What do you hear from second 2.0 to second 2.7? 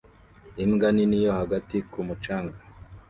mucanga